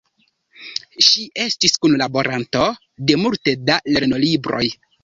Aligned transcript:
Ŝi 1.07 1.25
estis 1.45 1.77
kunlaboranto 1.83 2.65
de 3.09 3.21
multe 3.27 3.59
da 3.71 3.81
lernolibroj. 3.97 4.69